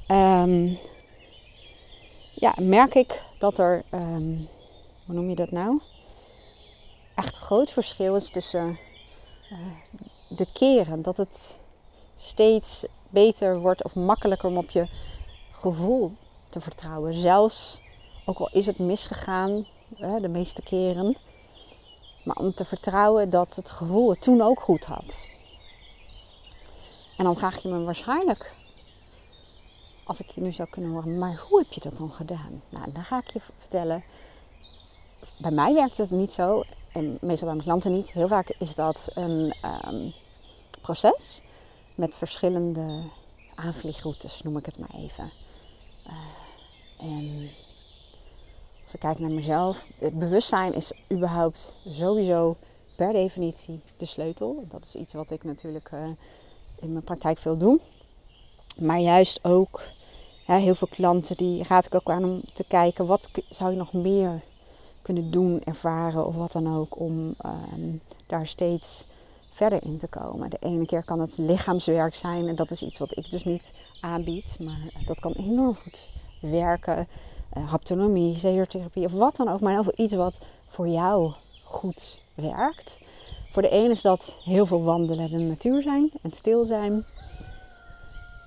[0.09, 0.79] Um,
[2.33, 4.49] ja, merk ik dat er, um,
[5.07, 5.81] hoe noem je dat nou?
[7.15, 8.79] Echt groot verschil is tussen
[9.53, 9.59] uh,
[10.29, 11.03] de keren.
[11.03, 11.59] Dat het
[12.17, 14.89] steeds beter wordt of makkelijker om op je
[15.51, 16.13] gevoel
[16.49, 17.15] te vertrouwen.
[17.15, 17.81] Zelfs,
[18.25, 19.67] ook al is het misgegaan,
[20.21, 21.17] de meeste keren.
[22.25, 25.25] Maar om te vertrouwen dat het gevoel het toen ook goed had.
[27.17, 28.55] En dan vraag je me waarschijnlijk
[30.07, 32.63] als ik je nu zou kunnen horen, maar hoe heb je dat dan gedaan?
[32.69, 34.05] Nou, dan ga ik je vertellen.
[35.39, 38.13] Bij mij werkt het niet zo, en meestal bij mijn klanten niet.
[38.13, 39.55] Heel vaak is dat een
[39.87, 40.13] um,
[40.81, 41.43] proces
[41.97, 43.03] met verschillende
[43.55, 45.31] aanvliegroutes, noem ik het maar even.
[46.07, 46.13] Uh,
[46.99, 47.49] en
[48.83, 52.57] als ik kijk naar mezelf, het bewustzijn is überhaupt sowieso
[52.97, 54.65] per definitie de sleutel.
[54.69, 56.09] Dat is iets wat ik natuurlijk uh,
[56.81, 57.81] in mijn praktijk veel doe.
[58.79, 59.83] Maar juist ook
[60.45, 63.93] heel veel klanten die raad ik ook aan om te kijken wat zou je nog
[63.93, 64.43] meer
[65.03, 69.07] kunnen doen, ervaren of wat dan ook om ehm, daar steeds
[69.57, 70.51] verder in te komen.
[70.51, 73.75] De ene keer kan het lichaamswerk zijn en dat is iets wat ik dus niet
[74.01, 76.09] aanbied, maar dat kan enorm goed
[76.41, 77.09] werken.
[77.57, 83.01] Uh, haptonomie, zeurtherapie of wat dan ook, maar over iets wat voor jou goed werkt.
[83.51, 87.05] Voor de ene is dat heel veel wandelen in de natuur zijn en stil zijn.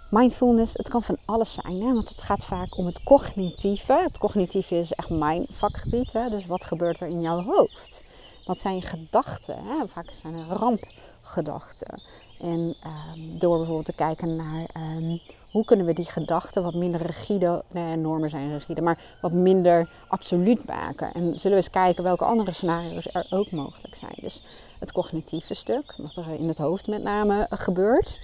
[0.09, 1.93] Mindfulness, het kan van alles zijn, hè?
[1.93, 3.99] want het gaat vaak om het cognitieve.
[4.03, 6.29] Het cognitieve is echt mijn vakgebied, hè?
[6.29, 8.01] dus wat gebeurt er in jouw hoofd?
[8.49, 9.55] Wat zijn gedachten?
[9.63, 9.87] Hè?
[9.87, 12.01] Vaak zijn er rampgedachten.
[12.39, 12.75] En
[13.15, 17.63] um, door bijvoorbeeld te kijken naar um, hoe kunnen we die gedachten wat minder rigide,
[17.67, 21.13] nee, normen zijn rigide, maar wat minder absoluut maken.
[21.13, 24.15] En zullen we eens kijken welke andere scenario's er ook mogelijk zijn.
[24.21, 24.43] Dus
[24.79, 28.19] het cognitieve stuk, wat er in het hoofd met name gebeurt.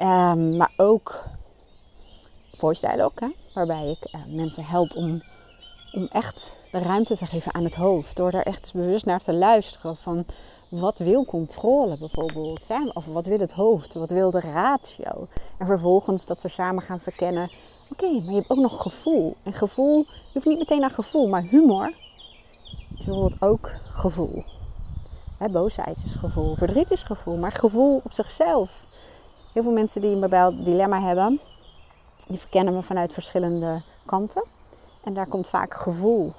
[0.00, 1.24] Um, maar ook
[2.54, 5.22] voice dialogue, waarbij ik uh, mensen help om,
[5.92, 8.16] om echt de ruimte te geven aan het hoofd.
[8.16, 10.24] Door daar echt bewust naar te luisteren van
[10.68, 12.64] wat wil controle bijvoorbeeld?
[12.64, 12.96] Zijn?
[12.96, 13.94] Of wat wil het hoofd?
[13.94, 15.28] Wat wil de ratio?
[15.58, 17.50] En vervolgens dat we samen gaan verkennen.
[17.90, 19.36] Oké, maar je hebt ook nog gevoel.
[19.42, 21.94] En gevoel, je hoeft niet meteen naar gevoel, maar humor
[22.98, 24.44] is bijvoorbeeld ook gevoel.
[25.38, 28.86] Hè, boosheid is gevoel, verdriet is gevoel, maar gevoel op zichzelf
[29.52, 31.40] Heel veel mensen die een bepaald dilemma hebben,
[32.28, 34.42] die verkennen me vanuit verschillende kanten.
[35.04, 36.32] En daar komt vaak gevoel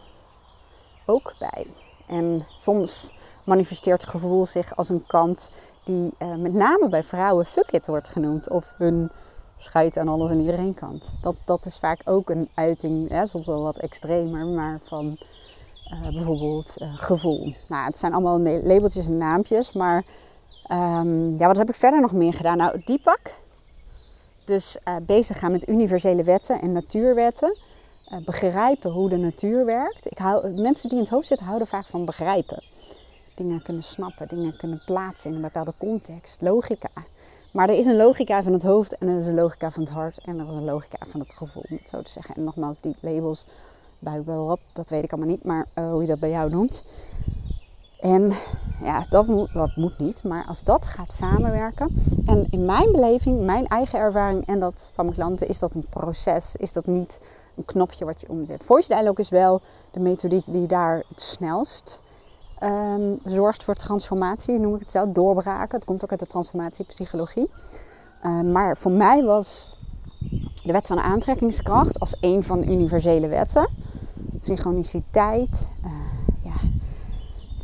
[1.06, 1.68] ook bij.
[2.08, 3.14] En soms
[3.46, 5.52] manifesteert gevoel zich als een kant
[5.84, 8.50] die uh, met name bij vrouwen fuck it wordt genoemd.
[8.50, 9.12] Of hun
[9.58, 11.14] scheidt aan alles en iedereen kant.
[11.22, 15.18] Dat, dat is vaak ook een uiting, soms wel wat extremer, maar van
[15.94, 17.56] uh, bijvoorbeeld uh, gevoel.
[17.68, 20.04] Nou, het zijn allemaal labeltjes en naampjes, maar
[20.72, 22.58] Um, ja, wat heb ik verder nog meer gedaan?
[22.58, 23.20] Nou, Deepak.
[24.46, 27.58] Dus bezig gaan met universele wetten en natuurwetten.
[28.14, 30.12] Uh, begrijpen hoe de natuur werkt.
[30.12, 32.64] Ik hou, mensen die in het hoofd zitten houden vaak van begrijpen.
[33.36, 36.42] Dingen kunnen snappen, dingen kunnen plaatsen in een bepaalde context.
[36.42, 36.90] Logica.
[37.52, 39.92] Maar er is een logica van het hoofd en er is een logica van het
[39.92, 42.36] hart en er is een logica van het gevoel, om het zo te zeggen.
[42.36, 43.46] En nogmaals, die labels
[44.00, 46.50] buik wel op, dat weet ik allemaal niet, maar uh, hoe je dat bij jou
[46.50, 46.84] noemt.
[48.00, 48.32] En
[48.82, 50.24] ja, dat moet, dat moet niet.
[50.24, 51.96] Maar als dat gaat samenwerken.
[52.26, 55.86] En in mijn beleving, mijn eigen ervaring en dat van mijn klanten, is dat een
[55.90, 56.56] proces.
[56.56, 57.22] Is dat niet
[57.56, 58.64] een knopje wat je omzet.
[58.64, 59.62] Voice is wel
[59.92, 62.02] de methodiek die daar het snelst
[62.64, 65.76] um, zorgt voor transformatie, noem ik het zelf, doorbraken.
[65.78, 67.50] Het komt ook uit de transformatiepsychologie.
[68.26, 69.78] Um, maar voor mij was
[70.64, 73.70] de wet van aantrekkingskracht als een van de universele wetten.
[74.40, 75.70] Synchroniciteit,
[76.46, 76.56] uh,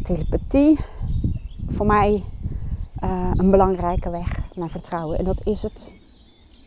[0.02, 0.80] telepathie
[1.68, 2.24] voor mij
[3.04, 5.18] uh, een belangrijke weg naar vertrouwen.
[5.18, 5.96] En dat is het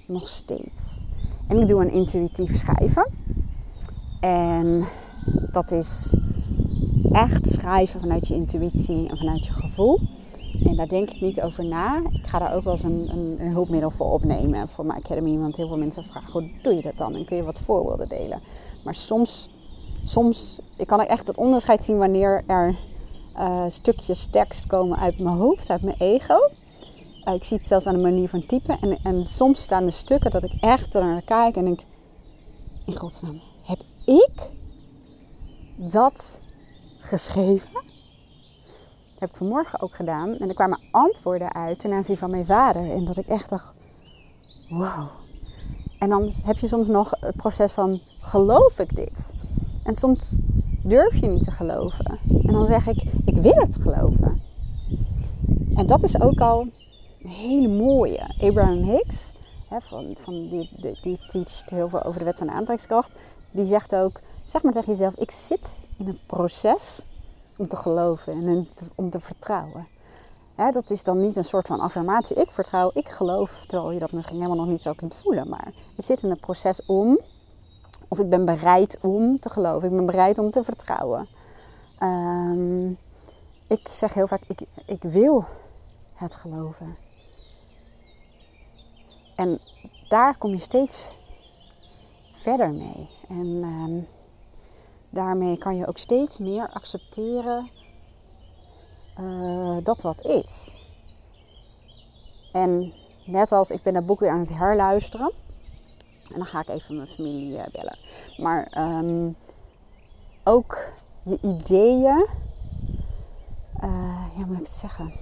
[0.07, 1.03] nog steeds.
[1.49, 3.11] En ik doe een intuïtief schrijven.
[4.21, 4.85] En
[5.53, 6.17] dat is
[7.13, 10.01] echt schrijven vanuit je intuïtie en vanuit je gevoel.
[10.65, 12.03] En daar denk ik niet over na.
[12.13, 15.39] Ik ga daar ook wel eens een, een, een, hulpmiddel voor opnemen voor mijn academy.
[15.39, 17.15] Want heel veel mensen vragen, hoe doe je dat dan?
[17.15, 18.41] En kun je wat voorbeelden delen?
[18.85, 19.49] Maar soms,
[20.03, 22.75] soms ik kan ik echt het onderscheid zien wanneer er
[23.39, 26.37] uh, stukjes tekst komen uit mijn hoofd, uit mijn ego.
[27.25, 28.79] Uh, ik zie het zelfs aan de manier van typen.
[28.81, 31.81] En, en soms staan er stukken dat ik echt er naar kijk en denk:
[32.87, 34.51] in godsnaam, heb ik
[35.77, 36.43] dat
[36.99, 37.73] geschreven?
[37.73, 40.37] Dat heb ik vanmorgen ook gedaan.
[40.39, 42.91] En er kwamen antwoorden uit ten aanzien van mijn vader.
[42.91, 43.73] En dat ik echt dacht:
[44.69, 45.09] wow.
[45.99, 49.35] En dan heb je soms nog het proces van: geloof ik dit?
[49.83, 50.39] En soms
[50.83, 52.19] durf je niet te geloven.
[52.29, 54.41] En dan zeg ik: ik wil het geloven.
[55.75, 56.67] En dat is ook al
[57.23, 58.35] een hele mooie.
[58.41, 59.33] Abraham Hicks,
[59.69, 60.69] hè, van, van die,
[61.03, 63.15] die, die heel veel over de wet van de aantrekkingskracht.
[63.51, 67.03] Die zegt ook, zeg maar tegen jezelf, ik zit in het proces
[67.57, 69.87] om te geloven en om te vertrouwen.
[70.55, 72.37] Hè, dat is dan niet een soort van affirmatie.
[72.37, 75.49] Ik vertrouw, ik geloof, terwijl je dat misschien helemaal nog niet zo kunt voelen.
[75.49, 77.19] Maar ik zit in het proces om,
[78.09, 79.89] of ik ben bereid om te geloven.
[79.89, 81.29] Ik ben bereid om te vertrouwen.
[82.03, 82.99] Um,
[83.67, 85.45] ik zeg heel vaak, ik, ik wil
[86.15, 86.97] het geloven.
[89.35, 89.61] En
[90.09, 91.09] daar kom je steeds
[92.33, 93.09] verder mee.
[93.29, 94.07] En um,
[95.11, 97.71] daarmee kan je ook steeds meer accepteren
[99.21, 100.87] uh, dat wat is.
[102.53, 102.93] En
[103.25, 105.33] net als ik ben dat boek weer aan het herluisteren.
[106.33, 107.99] En dan ga ik even mijn familie uh, bellen.
[108.37, 109.37] Maar um,
[110.45, 110.93] ook
[111.23, 112.27] je ideeën
[113.85, 115.13] uh, ja, moet ik het zeggen,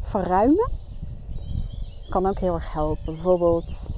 [0.00, 0.79] verruimen
[2.10, 3.14] kan ook heel erg helpen.
[3.14, 3.90] Bijvoorbeeld,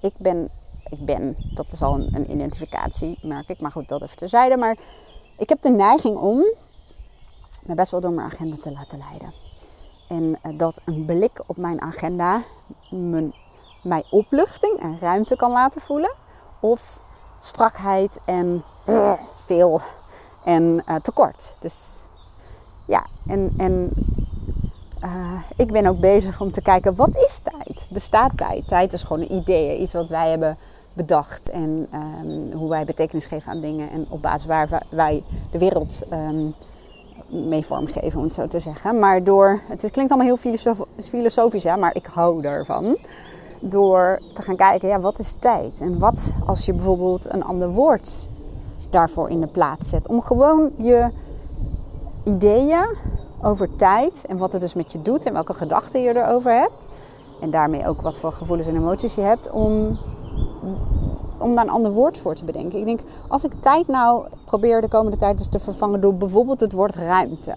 [0.00, 0.48] ik ben,
[0.88, 4.56] ik ben, dat is al een, een identificatie, merk ik, maar goed, dat even terzijde.
[4.56, 4.76] Maar
[5.38, 6.36] ik heb de neiging om
[7.62, 9.32] me best wel door mijn agenda te laten leiden.
[10.08, 12.42] En uh, dat een blik op mijn agenda
[12.90, 13.34] mijn,
[13.82, 16.14] mij opluchting en ruimte kan laten voelen.
[16.60, 17.02] Of
[17.40, 19.12] strakheid en uh,
[19.44, 19.80] veel
[20.44, 21.56] en uh, tekort.
[21.60, 22.04] Dus
[22.86, 23.90] ja, en, en
[25.06, 27.86] uh, ik ben ook bezig om te kijken, wat is tijd?
[27.90, 28.68] Bestaat tijd?
[28.68, 30.56] Tijd is gewoon een idee, iets wat wij hebben
[30.92, 31.50] bedacht.
[31.50, 33.90] En um, hoe wij betekenis geven aan dingen.
[33.90, 36.54] En op basis waar wij de wereld um,
[37.48, 38.98] mee vormgeven, om het zo te zeggen.
[38.98, 42.96] Maar door, het klinkt allemaal heel filosof, filosofisch, hè, maar ik hou ervan.
[43.60, 45.80] Door te gaan kijken, ja, wat is tijd?
[45.80, 48.28] En wat als je bijvoorbeeld een ander woord
[48.90, 50.08] daarvoor in de plaats zet?
[50.08, 51.10] Om gewoon je
[52.24, 52.86] ideeën
[53.42, 56.86] over tijd en wat het dus met je doet en welke gedachten je erover hebt.
[57.40, 59.98] En daarmee ook wat voor gevoelens en emoties je hebt om,
[61.38, 62.78] om daar een ander woord voor te bedenken.
[62.78, 66.60] Ik denk, als ik tijd nou probeer de komende tijd eens te vervangen door bijvoorbeeld
[66.60, 67.54] het woord ruimte.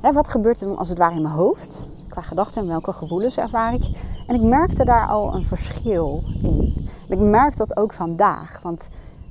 [0.00, 1.88] Hè, wat gebeurt er dan als het ware in mijn hoofd?
[2.08, 3.84] Qua gedachten en welke gevoelens ervaar ik?
[4.26, 6.88] En ik merkte daar al een verschil in.
[7.08, 8.60] En ik merk dat ook vandaag.
[8.62, 8.88] Want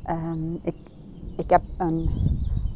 [0.10, 0.76] um, ik,
[1.36, 2.10] ik heb een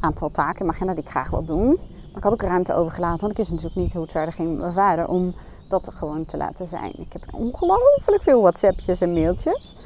[0.00, 1.78] aantal taken in mijn agenda die ik graag wil doen.
[2.18, 4.58] Ik had ook ruimte overgelaten, want ik wist natuurlijk niet hoe het verder ging met
[4.58, 5.34] mijn vader, om
[5.68, 6.92] dat gewoon te laten zijn.
[7.00, 9.76] Ik heb ongelooflijk veel WhatsAppjes en mailtjes.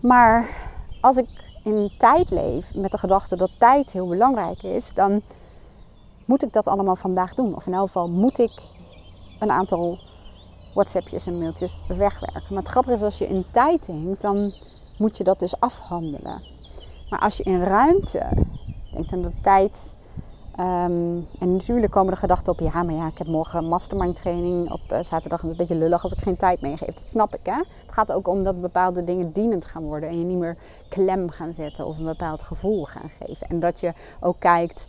[0.00, 0.48] Maar
[1.00, 1.26] als ik
[1.64, 5.22] in tijd leef met de gedachte dat tijd heel belangrijk is, dan
[6.24, 7.54] moet ik dat allemaal vandaag doen.
[7.54, 8.62] Of in elk geval moet ik
[9.40, 9.98] een aantal
[10.74, 12.42] WhatsAppjes en mailtjes wegwerken.
[12.54, 14.54] Maar het grappige is, als je in tijd denkt, dan
[14.98, 16.42] moet je dat dus afhandelen.
[17.10, 18.26] Maar als je in ruimte
[18.92, 19.95] denkt aan de tijd.
[20.60, 24.72] Um, en natuurlijk komen de gedachten op, ja, maar ja, ik heb morgen mastermind training
[24.72, 25.40] op uh, zaterdag.
[25.40, 26.94] Het is een beetje lullig als ik geen tijd meegeef.
[26.94, 27.56] Dat snap ik, hè.
[27.56, 30.08] Het gaat ook om dat bepaalde dingen dienend gaan worden.
[30.08, 30.56] En je niet meer
[30.88, 33.48] klem gaan zetten of een bepaald gevoel gaan geven.
[33.48, 34.88] En dat je ook kijkt,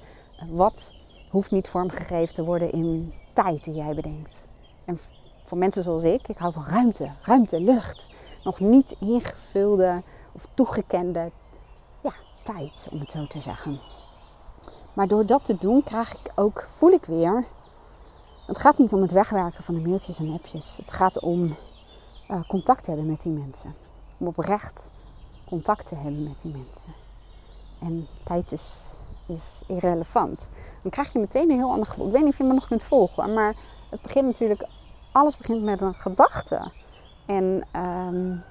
[0.51, 0.95] wat
[1.30, 4.47] hoeft niet vormgegeven te worden in tijd die jij bedenkt.
[4.86, 4.99] En
[5.45, 8.12] voor mensen zoals ik, ik hou van ruimte, ruimte, lucht.
[8.43, 10.01] Nog niet ingevulde
[10.32, 11.32] of toegekende
[12.03, 13.80] ja, tijd, om het zo te zeggen.
[14.97, 17.45] Maar door dat te doen krijg ik ook, voel ik weer.
[18.45, 20.77] Het gaat niet om het wegwerken van de mailtjes en appjes.
[20.77, 21.55] Het gaat om
[22.31, 23.75] uh, contact hebben met die mensen.
[24.17, 24.93] Om oprecht
[25.45, 26.93] contact te hebben met die mensen.
[27.79, 28.93] En tijd is,
[29.25, 30.49] is irrelevant.
[30.81, 32.05] Dan krijg je meteen een heel ander gevoel.
[32.05, 33.55] Ik weet niet of je me nog kunt volgen, maar
[33.89, 34.67] het begint natuurlijk.
[35.12, 36.71] Alles begint met een gedachte.
[37.25, 38.43] En um,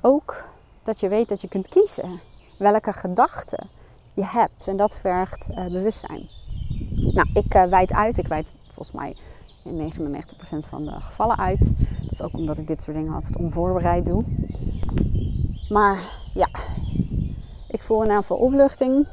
[0.00, 0.44] ook
[0.82, 2.20] dat je weet dat je kunt kiezen
[2.58, 3.75] welke gedachten
[4.16, 4.68] je hebt.
[4.68, 6.28] En dat vergt uh, bewustzijn.
[6.90, 8.18] Nou, ik uh, wijd uit.
[8.18, 9.16] Ik wijd volgens mij
[9.64, 11.72] in 99% van de gevallen uit.
[12.08, 14.22] Dus ook omdat ik dit soort dingen altijd onvoorbereid doe.
[15.68, 15.98] Maar
[16.34, 16.48] ja,
[17.68, 19.06] ik voel een aantal opluchting.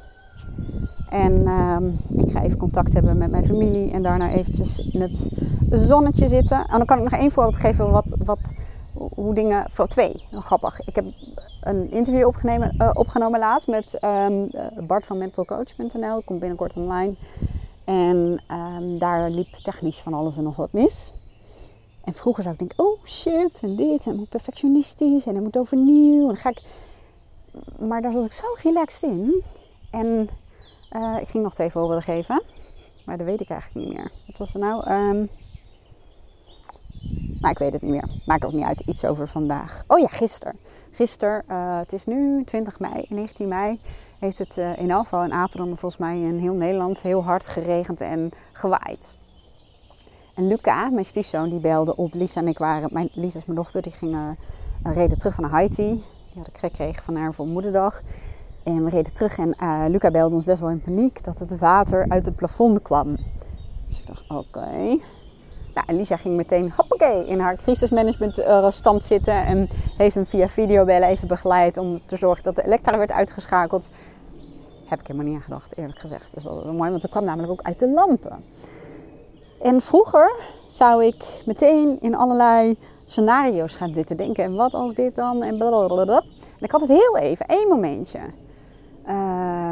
[1.09, 1.77] En uh,
[2.25, 5.29] ik ga even contact hebben met mijn familie en daarna eventjes in het
[5.69, 6.57] zonnetje zitten.
[6.57, 8.53] En dan kan ik nog één voorbeeld geven wat, wat,
[8.93, 9.65] hoe dingen...
[9.69, 10.81] Voor twee, grappig.
[10.81, 11.05] Ik heb
[11.61, 14.49] een interview opgenomen, uh, opgenomen laatst met um,
[14.87, 16.21] Bart van mentalcoach.nl.
[16.21, 17.15] Komt binnenkort online.
[17.83, 21.13] En ehm, daar liep technisch van alles en nog wat mis.
[22.03, 25.57] En vroeger zou ik denken, oh shit, en dit, en moet perfectionistisch, en het moet
[25.57, 26.19] overnieuw.
[26.21, 26.61] En dan ga ik...
[27.79, 29.43] Maar daar zat ik zo relaxed in.
[29.91, 30.29] En
[30.91, 32.43] uh, ik ging nog twee voorbeelden geven.
[33.05, 34.11] Maar dat weet ik eigenlijk niet meer.
[34.27, 34.91] Wat was er nou?
[34.91, 35.29] Um,
[37.43, 38.07] maar ik weet het niet meer.
[38.25, 38.79] Maakt ook niet uit.
[38.79, 39.83] Iets over vandaag.
[39.87, 40.55] Oh ja, gisteren.
[40.91, 43.05] Gisteren, uh, het is nu 20 mei.
[43.09, 43.79] 19 mei
[44.19, 48.01] heeft het uh, in Alphen in Apeldoorn volgens mij in heel Nederland heel hard geregend
[48.01, 49.17] en gewaaid.
[50.33, 52.13] En Luca, mijn stiefzoon, die belde op.
[52.13, 54.37] Lisa en ik waren, mijn, Lisa is mijn dochter, die gingen
[54.85, 56.03] uh, reden terug van Haiti.
[56.31, 58.01] Die had ik gekregen van haar voor moederdag.
[58.63, 59.55] En we reden terug en
[59.91, 63.15] Luca belde ons best wel in paniek dat het water uit het plafond kwam.
[63.87, 64.99] Dus ik dacht, oké.
[65.73, 69.45] Nou, Lisa ging meteen, hoppakee, in haar crisismanagement uh, stand zitten.
[69.45, 73.91] En heeft hem via videobellen even begeleid om te zorgen dat de elektra werd uitgeschakeld.
[74.85, 76.25] Heb ik helemaal niet aan gedacht, eerlijk gezegd.
[76.25, 78.43] Dat is wel mooi, want het kwam namelijk ook uit de lampen.
[79.61, 80.35] En vroeger
[80.67, 84.43] zou ik meteen in allerlei scenario's gaan zitten denken.
[84.43, 85.43] En wat als dit dan?
[85.43, 86.23] En blablabla.
[86.37, 88.19] En ik had het heel even, één momentje.
[89.07, 89.62] Uh,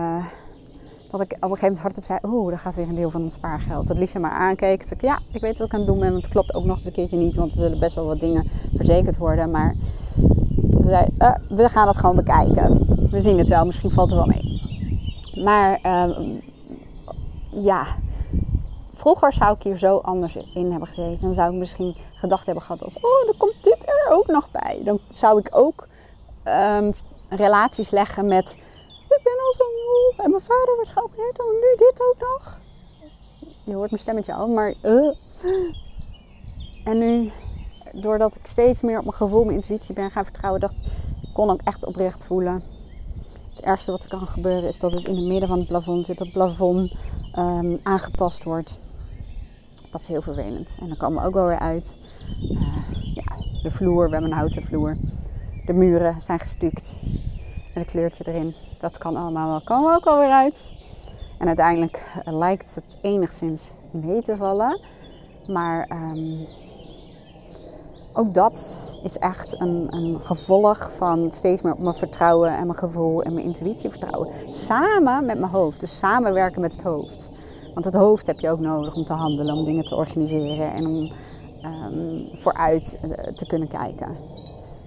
[1.11, 3.21] dat ik op een gegeven moment hardop zei: Oeh, daar gaat weer een deel van
[3.21, 3.87] ons spaargeld.
[3.87, 4.89] Dat Lisa maar aankeek.
[4.89, 6.11] Dat ja, ik weet wat ik aan het doen ben.
[6.11, 7.35] Want het klopt ook nog eens een keertje niet.
[7.35, 9.51] Want er zullen best wel wat dingen verzekerd worden.
[9.51, 9.75] Maar
[10.81, 12.85] ze zei: uh, We gaan het gewoon bekijken.
[13.09, 13.65] We zien het wel.
[13.65, 14.59] Misschien valt het wel mee.
[15.43, 16.17] Maar uh,
[17.49, 17.85] ja,
[18.93, 21.21] vroeger zou ik hier zo anders in hebben gezeten.
[21.21, 24.51] Dan zou ik misschien gedacht hebben gehad als, oh, dan komt dit er ook nog
[24.51, 24.81] bij.
[24.83, 25.87] Dan zou ik ook
[26.77, 26.93] um,
[27.29, 28.57] relaties leggen met,
[29.17, 32.59] ik ben al zo moe en mijn vader wordt geopereerd en nu dit ook nog.
[33.63, 34.73] Je hoort mijn stemmetje al, maar...
[34.81, 35.15] Uh.
[36.83, 37.31] En nu,
[37.93, 41.49] doordat ik steeds meer op mijn gevoel, mijn intuïtie ben gaan vertrouwen, dacht ik, kon
[41.49, 42.63] ook echt oprecht voelen.
[43.49, 46.05] Het ergste wat er kan gebeuren is dat het in het midden van het plafond
[46.05, 46.93] zit, dat het plafond
[47.37, 48.79] um, aangetast wordt
[49.91, 50.77] dat is heel vervelend.
[50.81, 51.97] En dan komen we ook wel weer uit.
[52.41, 52.61] Uh,
[53.13, 53.23] ja,
[53.63, 54.97] de vloer, we hebben een houten vloer.
[55.65, 56.99] De muren zijn gestuukt.
[57.73, 58.55] Met een kleurtje erin.
[58.77, 59.61] Dat kan allemaal wel.
[59.61, 60.73] Komen we ook alweer uit.
[61.37, 64.79] En uiteindelijk uh, lijkt het enigszins mee te vallen.
[65.47, 66.47] Maar um,
[68.13, 72.77] ook dat is echt een, een, gevolg van steeds meer op mijn vertrouwen en mijn
[72.77, 74.29] gevoel en mijn intuïtie vertrouwen.
[74.47, 75.79] Samen met mijn hoofd.
[75.79, 77.29] Dus samenwerken met het hoofd.
[77.73, 80.85] Want het hoofd heb je ook nodig om te handelen, om dingen te organiseren en
[80.85, 81.11] om
[81.65, 84.17] um, vooruit uh, te kunnen kijken.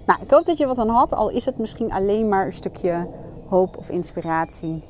[0.05, 2.53] Nou, ik hoop dat je wat aan had, al is het misschien alleen maar een
[2.53, 3.07] stukje
[3.47, 4.83] hoop of inspiratie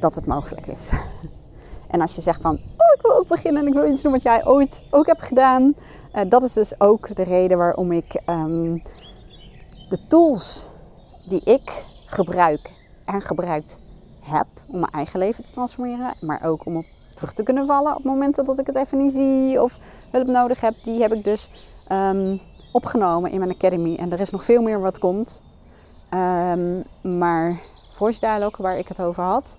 [0.00, 0.92] dat het mogelijk is.
[1.90, 4.12] En als je zegt van, oh ik wil ook beginnen en ik wil iets doen
[4.12, 5.74] wat jij ooit ook hebt gedaan.
[6.14, 8.82] Uh, dat is dus ook de reden waarom ik um,
[9.88, 10.68] de tools
[11.28, 12.72] die ik gebruik
[13.04, 13.78] en gebruikt
[14.20, 17.96] heb om mijn eigen leven te transformeren, maar ook om op terug te kunnen vallen
[17.96, 19.78] op momenten dat ik het even niet zie of
[20.10, 21.48] hulp nodig heb, die heb ik dus
[21.92, 22.40] um,
[22.72, 23.96] opgenomen in mijn academy.
[23.96, 25.42] En er is nog veel meer wat komt.
[26.14, 26.84] Um,
[27.18, 29.58] maar Voice Dialogue, waar ik het over had,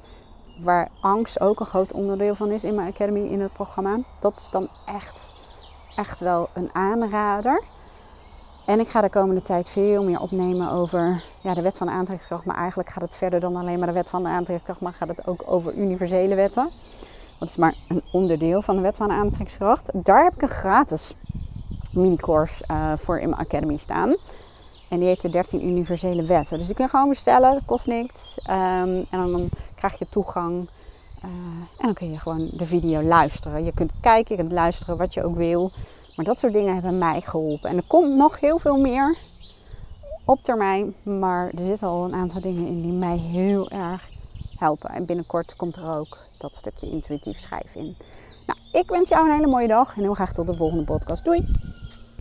[0.62, 4.36] waar angst ook een groot onderdeel van is in mijn academy, in het programma, dat
[4.36, 5.34] is dan echt,
[5.96, 7.64] echt wel een aanrader.
[8.66, 12.46] En ik ga de komende tijd veel meer opnemen over ja, de wet van aantrekkingskracht.
[12.46, 14.82] Maar eigenlijk gaat het verder dan alleen maar de wet van de aantrekkingskracht.
[14.82, 16.70] Maar gaat het ook over universele wetten.
[17.40, 19.90] Dat is maar een onderdeel van de wet van aantrekkingskracht.
[19.94, 21.16] Daar heb ik een gratis
[21.94, 24.16] mini-course uh, voor in mijn academy staan.
[24.94, 26.58] En die heet de 13 universele wetten.
[26.58, 28.36] Dus je gewoon bestellen, dat kost niks.
[28.50, 30.70] Um, en dan, krijg je toegang.
[31.18, 31.30] Uh,
[31.78, 33.64] en dan kun je gewoon de video luisteren.
[33.64, 35.72] Je kunt het kijken, je kunt luisteren wat je ook wil.
[36.16, 37.70] Maar dat soort dingen hebben mij geholpen.
[37.70, 39.18] En er komt nog heel veel meer
[40.26, 40.94] op termijn.
[41.04, 44.10] Maar er zitten al een aantal dingen in die mij heel erg
[44.58, 44.90] helpen.
[44.90, 47.98] En binnenkort komt er ook dat stukje intuïtief schrijven in.
[48.46, 51.24] Nou, ik wens jou een hele mooie dag en heel graag tot de volgende podcast.
[51.24, 51.46] Doei!